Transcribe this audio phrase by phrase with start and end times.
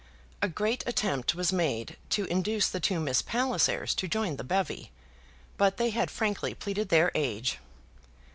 [0.41, 4.89] A great attempt was made to induce the two Miss Pallisers to join the bevy,
[5.57, 7.59] but they had frankly pleaded their age.